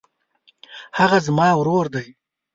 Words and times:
هغه 0.99 1.17
زما 1.27 1.47
ورور 1.59 1.85
دی. 1.93 2.07